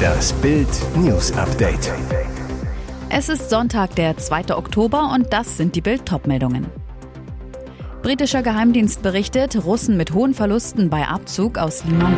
[0.00, 1.92] Das Bild News Update.
[3.08, 4.56] Es ist Sonntag, der 2.
[4.56, 6.66] Oktober und das sind die Bild meldungen
[8.02, 12.16] Britischer Geheimdienst berichtet, Russen mit hohen Verlusten bei Abzug aus Liman.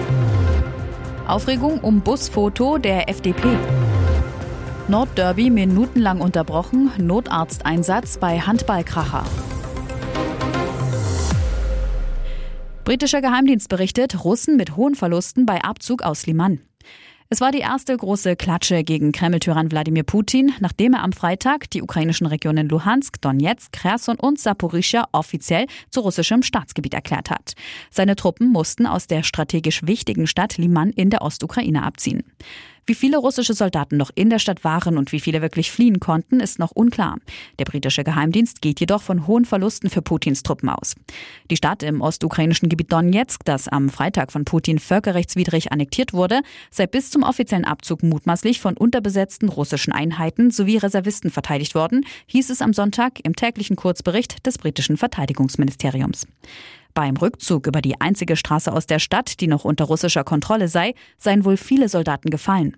[1.27, 3.57] Aufregung um Busfoto der FDP.
[4.89, 9.25] Nordderby minutenlang unterbrochen, Notarzteinsatz bei Handballkracher.
[12.93, 16.61] Britischer Geheimdienst berichtet, Russen mit hohen Verlusten bei Abzug aus Liman.
[17.31, 21.81] Es war die erste große Klatsche gegen Kreml-Tyrann Wladimir Putin, nachdem er am Freitag die
[21.81, 27.55] ukrainischen Regionen Luhansk, Donetsk, Kherson und Saporischia offiziell zu russischem Staatsgebiet erklärt hat.
[27.91, 32.25] Seine Truppen mussten aus der strategisch wichtigen Stadt Liman in der Ostukraine abziehen.
[32.85, 36.41] Wie viele russische Soldaten noch in der Stadt waren und wie viele wirklich fliehen konnten,
[36.41, 37.19] ist noch unklar.
[37.61, 40.97] Der britische Geheimdienst geht jedoch von hohen Verlusten für Putins Truppen aus.
[41.49, 46.41] Die Stadt im ostukrainischen Gebiet Donetsk, das am Freitag von Putin völkerrechtswidrig annektiert wurde,
[46.73, 52.51] sei bis zum offiziellen Abzug mutmaßlich von unterbesetzten russischen Einheiten sowie Reservisten verteidigt worden, hieß
[52.51, 56.27] es am Sonntag im täglichen Kurzbericht des britischen Verteidigungsministeriums.
[56.95, 60.95] Beim Rückzug über die einzige Straße aus der Stadt, die noch unter russischer Kontrolle sei,
[61.19, 62.77] seien wohl viele Soldaten gefallen.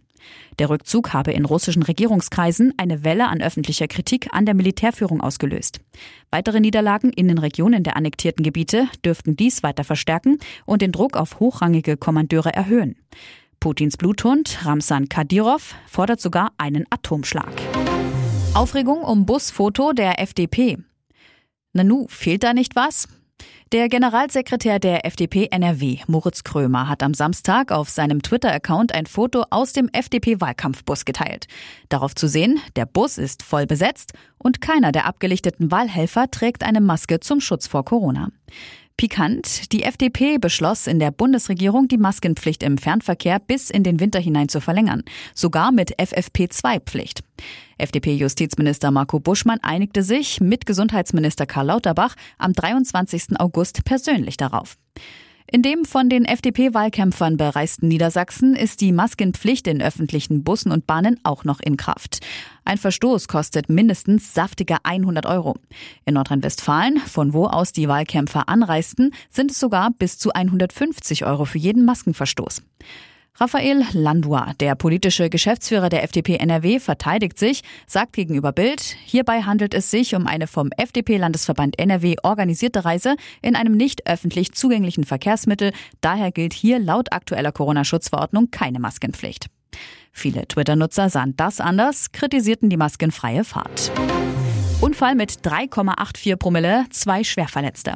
[0.58, 5.80] Der Rückzug habe in russischen Regierungskreisen eine Welle an öffentlicher Kritik an der Militärführung ausgelöst.
[6.30, 11.16] Weitere Niederlagen in den Regionen der annektierten Gebiete dürften dies weiter verstärken und den Druck
[11.16, 12.96] auf hochrangige Kommandeure erhöhen.
[13.60, 17.52] Putins Bluthund Ramsan Kadyrov fordert sogar einen Atomschlag.
[18.54, 20.78] Aufregung um Busfoto der FDP.
[21.72, 23.08] Nanu, fehlt da nicht was?
[23.74, 29.46] Der Generalsekretär der FDP NRW, Moritz Krömer, hat am Samstag auf seinem Twitter-Account ein Foto
[29.50, 31.48] aus dem FDP-Wahlkampfbus geteilt.
[31.88, 36.80] Darauf zu sehen, der Bus ist voll besetzt und keiner der abgelichteten Wahlhelfer trägt eine
[36.80, 38.28] Maske zum Schutz vor Corona.
[38.96, 44.20] Pikant, die FDP beschloss in der Bundesregierung, die Maskenpflicht im Fernverkehr bis in den Winter
[44.20, 45.02] hinein zu verlängern,
[45.34, 47.24] sogar mit FFP2-Pflicht.
[47.76, 53.40] FDP-Justizminister Marco Buschmann einigte sich mit Gesundheitsminister Karl Lauterbach am 23.
[53.40, 54.76] August persönlich darauf.
[55.54, 61.20] In dem von den FDP-Wahlkämpfern bereisten Niedersachsen ist die Maskenpflicht in öffentlichen Bussen und Bahnen
[61.22, 62.18] auch noch in Kraft.
[62.64, 65.54] Ein Verstoß kostet mindestens saftige 100 Euro.
[66.06, 71.44] In Nordrhein-Westfalen, von wo aus die Wahlkämpfer anreisten, sind es sogar bis zu 150 Euro
[71.44, 72.60] für jeden Maskenverstoß.
[73.36, 79.74] Raphael Landua, der politische Geschäftsführer der FDP NRW, verteidigt sich, sagt gegenüber Bild, hierbei handelt
[79.74, 85.72] es sich um eine vom FDP-Landesverband NRW organisierte Reise in einem nicht öffentlich zugänglichen Verkehrsmittel.
[86.00, 89.46] Daher gilt hier laut aktueller Corona-Schutzverordnung keine Maskenpflicht.
[90.12, 93.90] Viele Twitter-Nutzer sahen das anders, kritisierten die maskenfreie Fahrt.
[94.80, 97.94] Unfall mit 3,84 Promille, zwei Schwerverletzte.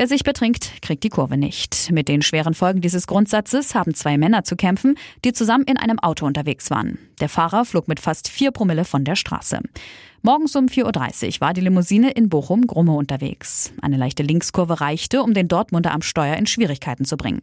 [0.00, 1.90] Wer sich betrinkt, kriegt die Kurve nicht.
[1.92, 4.96] Mit den schweren Folgen dieses Grundsatzes haben zwei Männer zu kämpfen,
[5.26, 6.98] die zusammen in einem Auto unterwegs waren.
[7.20, 9.58] Der Fahrer flog mit fast vier Promille von der Straße.
[10.22, 13.72] Morgens um 4.30 Uhr war die Limousine in Bochum-Grumme unterwegs.
[13.80, 17.40] Eine leichte Linkskurve reichte, um den Dortmunder am Steuer in Schwierigkeiten zu bringen.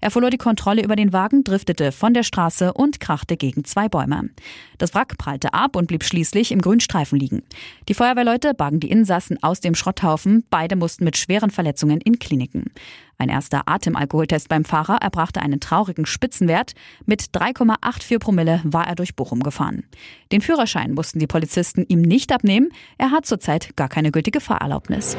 [0.00, 3.88] Er verlor die Kontrolle über den Wagen, driftete von der Straße und krachte gegen zwei
[3.88, 4.30] Bäume.
[4.76, 7.44] Das Wrack prallte ab und blieb schließlich im Grünstreifen liegen.
[7.88, 10.44] Die Feuerwehrleute bargen die Insassen aus dem Schrotthaufen.
[10.50, 12.72] Beide mussten mit schweren Verletzungen in Kliniken.
[13.18, 16.72] Ein erster Atemalkoholtest beim Fahrer erbrachte einen traurigen Spitzenwert.
[17.06, 19.84] Mit 3,84 Promille war er durch Bochum gefahren.
[20.32, 22.70] Den Führerschein mussten die Polizisten ihm nicht abnehmen.
[22.98, 25.16] Er hat zurzeit gar keine gültige Fahrerlaubnis.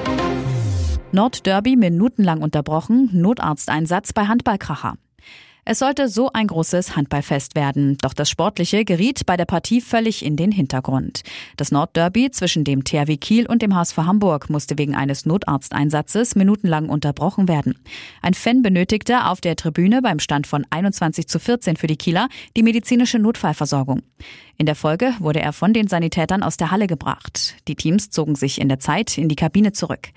[1.11, 4.95] Nordderby minutenlang unterbrochen, Notarzteinsatz bei Handballkracher.
[5.69, 10.23] Es sollte so ein großes Handballfest werden, doch das Sportliche geriet bei der Partie völlig
[10.23, 11.23] in den Hintergrund.
[11.57, 16.87] Das Nordderby zwischen dem THW Kiel und dem HSV Hamburg musste wegen eines Notarzteinsatzes minutenlang
[16.87, 17.77] unterbrochen werden.
[18.21, 22.29] Ein Fan benötigte auf der Tribüne beim Stand von 21 zu 14 für die Kieler
[22.55, 24.03] die medizinische Notfallversorgung.
[24.59, 27.55] In der Folge wurde er von den Sanitätern aus der Halle gebracht.
[27.67, 30.09] Die Teams zogen sich in der Zeit in die Kabine zurück.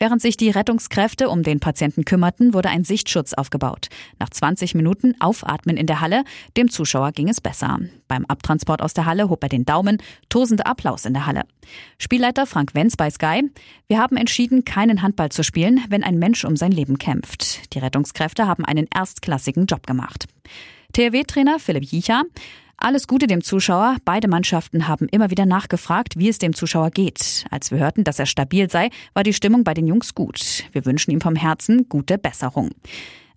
[0.00, 3.86] Während sich die Rettungskräfte um den Patienten kümmerten, wurde ein Sichtschutz aufgebaut.
[4.18, 6.24] Nach 20 Minuten Aufatmen in der Halle,
[6.56, 7.78] dem Zuschauer ging es besser.
[8.08, 9.98] Beim Abtransport aus der Halle hob er den Daumen,
[10.28, 11.42] tosende Applaus in der Halle.
[11.98, 13.48] Spielleiter Frank Wenz bei Sky.
[13.86, 17.72] Wir haben entschieden, keinen Handball zu spielen, wenn ein Mensch um sein Leben kämpft.
[17.72, 20.26] Die Rettungskräfte haben einen erstklassigen Job gemacht.
[20.94, 22.22] THW-Trainer Philipp Jicha.
[22.84, 23.96] Alles Gute dem Zuschauer.
[24.04, 27.46] Beide Mannschaften haben immer wieder nachgefragt, wie es dem Zuschauer geht.
[27.50, 30.64] Als wir hörten, dass er stabil sei, war die Stimmung bei den Jungs gut.
[30.72, 32.72] Wir wünschen ihm vom Herzen gute Besserung.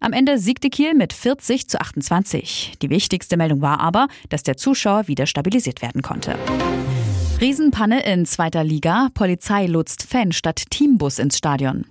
[0.01, 2.73] Am Ende siegte Kiel mit 40 zu 28.
[2.81, 6.35] Die wichtigste Meldung war aber, dass der Zuschauer wieder stabilisiert werden konnte.
[7.39, 9.09] Riesenpanne in zweiter Liga.
[9.13, 11.85] Polizei lotst Fan statt Teambus ins Stadion.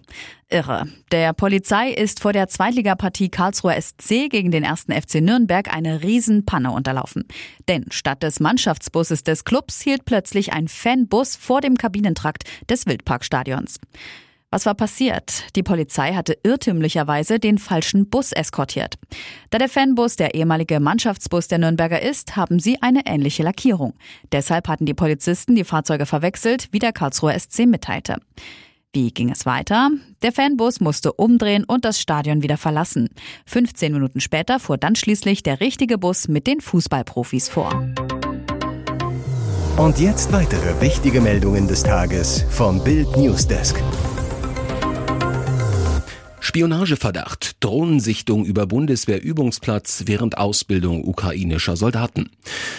[0.48, 0.88] Irre.
[1.12, 6.72] Der Polizei ist vor der Zweitligapartie Karlsruher SC gegen den ersten FC Nürnberg eine Riesenpanne
[6.72, 7.28] unterlaufen.
[7.68, 13.78] Denn statt des Mannschaftsbusses des Clubs hielt plötzlich ein Fanbus vor dem Kabinentrakt des Wildparkstadions.
[14.56, 15.54] Was war passiert?
[15.54, 18.94] Die Polizei hatte irrtümlicherweise den falschen Bus eskortiert.
[19.50, 23.92] Da der Fanbus der ehemalige Mannschaftsbus der Nürnberger ist, haben sie eine ähnliche Lackierung.
[24.32, 28.16] Deshalb hatten die Polizisten die Fahrzeuge verwechselt, wie der Karlsruher SC mitteilte.
[28.94, 29.90] Wie ging es weiter?
[30.22, 33.10] Der Fanbus musste umdrehen und das Stadion wieder verlassen.
[33.44, 37.68] 15 Minuten später fuhr dann schließlich der richtige Bus mit den Fußballprofis vor.
[39.76, 43.82] Und jetzt weitere wichtige Meldungen des Tages vom Bild Newsdesk.
[46.46, 52.30] Spionageverdacht, Drohnensichtung über Bundeswehrübungsplatz während Ausbildung ukrainischer Soldaten.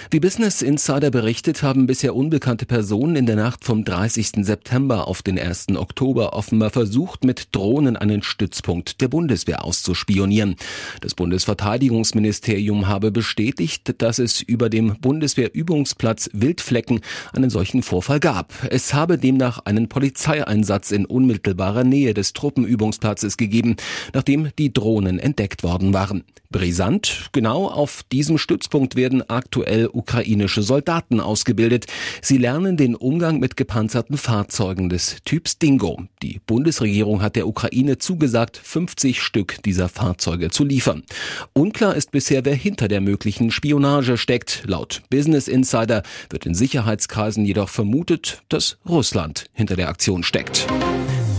[0.09, 4.45] Wie Business Insider berichtet, haben bisher unbekannte Personen in der Nacht vom 30.
[4.45, 5.75] September auf den 1.
[5.75, 10.55] Oktober offenbar versucht, mit Drohnen einen Stützpunkt der Bundeswehr auszuspionieren.
[11.01, 17.01] Das Bundesverteidigungsministerium habe bestätigt, dass es über dem Bundeswehrübungsplatz Wildflecken
[17.33, 18.53] einen solchen Vorfall gab.
[18.69, 23.75] Es habe demnach einen Polizeieinsatz in unmittelbarer Nähe des Truppenübungsplatzes gegeben gegeben,
[24.13, 26.23] nachdem die Drohnen entdeckt worden waren.
[26.49, 31.87] Brisant, genau auf diesem Stützpunkt werden aktuell ukrainische Soldaten ausgebildet.
[32.21, 36.03] Sie lernen den Umgang mit gepanzerten Fahrzeugen des Typs Dingo.
[36.21, 41.03] Die Bundesregierung hat der Ukraine zugesagt, 50 Stück dieser Fahrzeuge zu liefern.
[41.51, 44.63] Unklar ist bisher, wer hinter der möglichen Spionage steckt.
[44.65, 50.65] Laut Business Insider wird in Sicherheitskreisen jedoch vermutet, dass Russland hinter der Aktion steckt.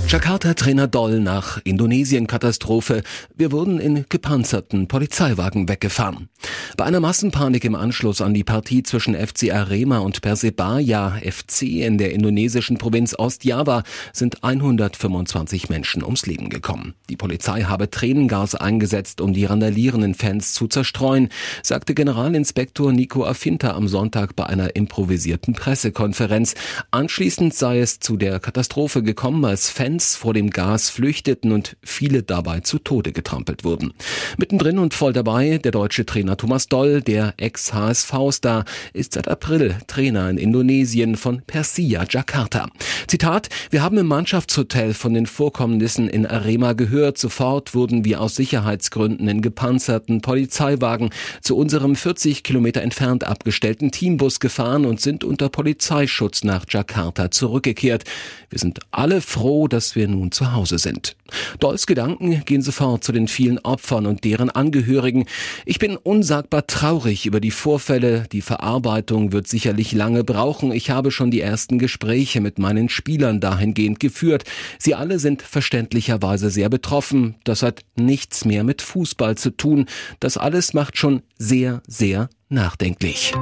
[0.08, 3.02] Jakarta-Trainer Doll nach Indonesien-Katastrophe.
[3.36, 6.30] Wir wurden in gepanzerten Polizeiwagen weggefahren.
[6.78, 11.98] Bei einer Massenpanik im Anschluss an die Partie zwischen FC Arema und Persebaya FC in
[11.98, 13.82] der indonesischen Provinz Ostjava
[14.14, 16.94] sind 125 Menschen ums Leben gekommen.
[17.10, 21.28] Die Polizei habe Tränengas eingesetzt, um die randalierenden Fans zu zerstreuen,
[21.62, 26.54] sagte Generalinspektor Nico Afinta am Sonntag bei einer improvisierten Pressekonferenz.
[26.92, 31.76] Anschließend sei es zu der Katastrophe gekommen, als Fans Fans vor dem Gas flüchteten und
[31.82, 33.94] viele dabei zu Tode getrampelt wurden.
[34.36, 40.30] Mittendrin und voll dabei der deutsche Trainer Thomas Doll, der Ex-HSV-Star, ist seit April Trainer
[40.30, 42.68] in Indonesien von Persia Jakarta.
[43.08, 47.16] Zitat, wir haben im Mannschaftshotel von den Vorkommnissen in Arema gehört.
[47.16, 51.08] Sofort wurden wir aus Sicherheitsgründen in gepanzerten Polizeiwagen
[51.40, 58.04] zu unserem 40 Kilometer entfernt abgestellten Teambus gefahren und sind unter Polizeischutz nach Jakarta zurückgekehrt.
[58.50, 61.16] Wir sind alle froh, dass wir nun zu Hause sind.
[61.60, 65.26] Dolls Gedanken gehen sofort zu den vielen Opfern und deren Angehörigen.
[65.64, 68.24] Ich bin unsagbar traurig über die Vorfälle.
[68.32, 70.72] Die Verarbeitung wird sicherlich lange brauchen.
[70.72, 74.44] Ich habe schon die ersten Gespräche mit meinen Spielern dahingehend geführt.
[74.78, 77.36] Sie alle sind verständlicherweise sehr betroffen.
[77.44, 79.86] Das hat nichts mehr mit Fußball zu tun.
[80.18, 83.32] Das alles macht schon sehr, sehr nachdenklich.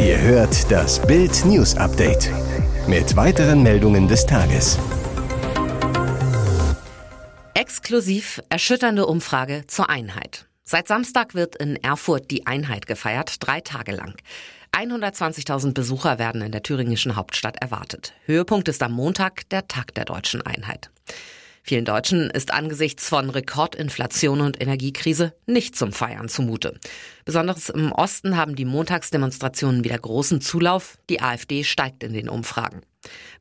[0.00, 2.30] Ihr hört das Bild News Update
[2.86, 4.78] mit weiteren Meldungen des Tages.
[7.54, 10.46] Exklusiv erschütternde Umfrage zur Einheit.
[10.62, 14.14] Seit Samstag wird in Erfurt die Einheit gefeiert, drei Tage lang.
[14.78, 18.12] 120.000 Besucher werden in der thüringischen Hauptstadt erwartet.
[18.26, 20.90] Höhepunkt ist am Montag der Tag der deutschen Einheit.
[21.68, 26.80] Vielen Deutschen ist angesichts von Rekordinflation und Energiekrise nicht zum Feiern zumute.
[27.26, 30.96] Besonders im Osten haben die Montagsdemonstrationen wieder großen Zulauf.
[31.10, 32.80] Die AfD steigt in den Umfragen.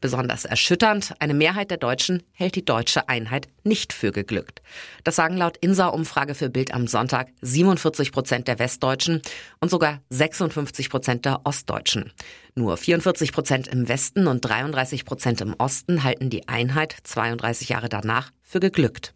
[0.01, 4.61] Besonders erschütternd, eine Mehrheit der Deutschen hält die deutsche Einheit nicht für geglückt.
[5.05, 9.21] Das sagen laut INSA-Umfrage für Bild am Sonntag 47 Prozent der Westdeutschen
[9.61, 12.11] und sogar 56 Prozent der Ostdeutschen.
[12.57, 17.87] Nur 44 Prozent im Westen und 33 Prozent im Osten halten die Einheit 32 Jahre
[17.87, 19.13] danach für geglückt.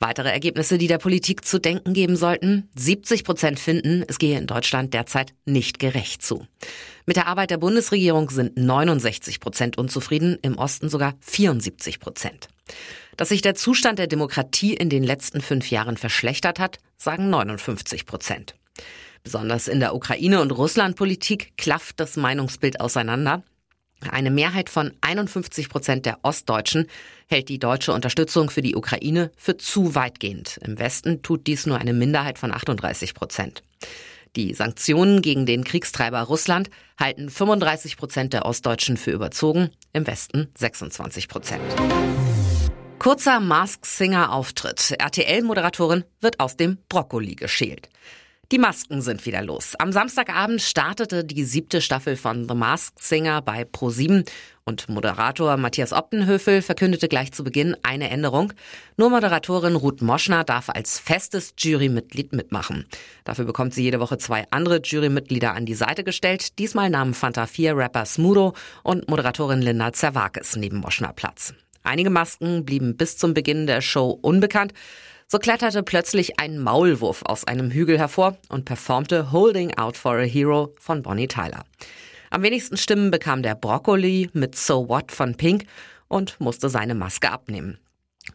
[0.00, 2.68] Weitere Ergebnisse, die der Politik zu denken geben sollten.
[2.74, 6.44] 70 Prozent finden, es gehe in Deutschland derzeit nicht gerecht zu.
[7.06, 12.48] Mit der Arbeit der Bundesregierung sind 69 Prozent unzufrieden, im Osten sogar 74 Prozent.
[13.16, 18.06] Dass sich der Zustand der Demokratie in den letzten fünf Jahren verschlechtert hat, sagen 59
[18.06, 18.56] Prozent.
[19.26, 23.42] Besonders in der Ukraine- und Russlandpolitik klafft das Meinungsbild auseinander.
[24.08, 26.86] Eine Mehrheit von 51 Prozent der Ostdeutschen
[27.26, 30.60] hält die deutsche Unterstützung für die Ukraine für zu weitgehend.
[30.62, 33.64] Im Westen tut dies nur eine Minderheit von 38 Prozent.
[34.36, 40.46] Die Sanktionen gegen den Kriegstreiber Russland halten 35 Prozent der Ostdeutschen für überzogen, im Westen
[40.56, 41.64] 26 Prozent.
[43.00, 44.94] Kurzer Mask Singer Auftritt.
[44.96, 47.88] RTL-Moderatorin wird aus dem Brokkoli geschält.
[48.52, 49.74] Die Masken sind wieder los.
[49.76, 54.24] Am Samstagabend startete die siebte Staffel von The Masked Singer bei Pro7
[54.64, 58.52] und Moderator Matthias Optenhöfel verkündete gleich zu Beginn eine Änderung.
[58.96, 62.86] Nur Moderatorin Ruth Moschner darf als festes Jurymitglied mitmachen.
[63.24, 66.60] Dafür bekommt sie jede Woche zwei andere Jurymitglieder an die Seite gestellt.
[66.60, 71.52] Diesmal nahmen Fanta 4 Rapper Smudo und Moderatorin Linda Zerwakis neben Moschner Platz.
[71.82, 74.72] Einige Masken blieben bis zum Beginn der Show unbekannt.
[75.28, 80.22] So kletterte plötzlich ein Maulwurf aus einem Hügel hervor und performte Holding Out for a
[80.22, 81.64] Hero von Bonnie Tyler.
[82.30, 85.64] Am wenigsten Stimmen bekam der Broccoli mit So What von Pink
[86.06, 87.78] und musste seine Maske abnehmen.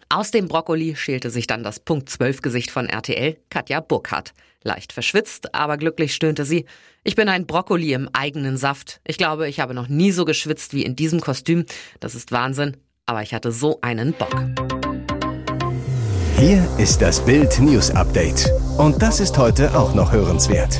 [0.10, 4.34] Aus dem Brokkoli schälte sich dann das Punkt 12 Gesicht von RTL, Katja Burkhardt.
[4.64, 6.66] Leicht verschwitzt, aber glücklich stöhnte sie.
[7.06, 9.00] Ich bin ein Brokkoli im eigenen Saft.
[9.08, 11.66] Ich glaube, ich habe noch nie so geschwitzt wie in diesem Kostüm.
[12.02, 14.36] Das ist Wahnsinn, aber ich hatte so einen Bock.
[16.42, 18.52] Hier ist das Bild News Update.
[18.80, 20.80] Und das ist heute auch noch hörenswert.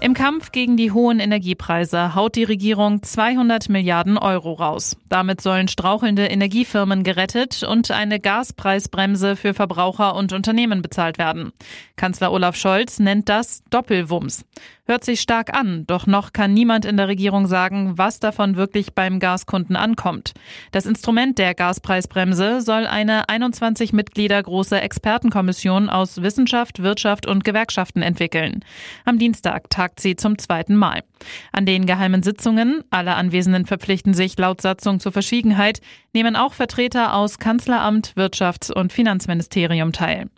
[0.00, 4.98] Im Kampf gegen die hohen Energiepreise haut die Regierung 200 Milliarden Euro raus.
[5.08, 11.52] Damit sollen strauchelnde Energiefirmen gerettet und eine Gaspreisbremse für Verbraucher und Unternehmen bezahlt werden.
[11.96, 14.44] Kanzler Olaf Scholz nennt das Doppelwumms.
[14.86, 18.92] Hört sich stark an, doch noch kann niemand in der Regierung sagen, was davon wirklich
[18.92, 20.34] beim Gaskunden ankommt.
[20.72, 28.02] Das Instrument der Gaspreisbremse soll eine 21 Mitglieder große Expertenkommission aus Wissenschaft, Wirtschaft und Gewerkschaften
[28.02, 28.62] entwickeln.
[29.06, 31.02] Am Dienstag tagt sie zum zweiten Mal.
[31.50, 35.80] An den geheimen Sitzungen, alle Anwesenden verpflichten sich laut Satzung zur Verschwiegenheit,
[36.12, 40.28] nehmen auch Vertreter aus Kanzleramt, Wirtschafts- und Finanzministerium teil.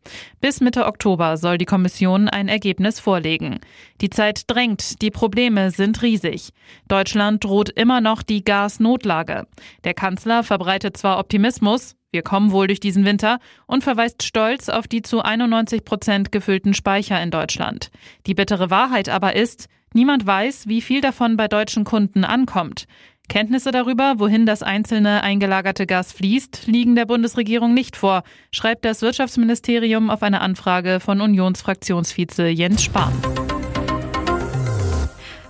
[0.40, 3.58] Bis Mitte Oktober soll die Kommission ein Ergebnis vorlegen.
[4.00, 6.50] Die Zeit drängt, die Probleme sind riesig.
[6.88, 9.46] Deutschland droht immer noch die Gasnotlage.
[9.84, 14.88] Der Kanzler verbreitet zwar Optimismus, wir kommen wohl durch diesen Winter und verweist stolz auf
[14.88, 17.90] die zu 91 Prozent gefüllten Speicher in Deutschland.
[18.26, 22.86] Die bittere Wahrheit aber ist, niemand weiß, wie viel davon bei deutschen Kunden ankommt.
[23.28, 29.02] Kenntnisse darüber, wohin das einzelne eingelagerte Gas fließt, liegen der Bundesregierung nicht vor, schreibt das
[29.02, 33.12] Wirtschaftsministerium auf eine Anfrage von Unionsfraktionsvize Jens Spahn.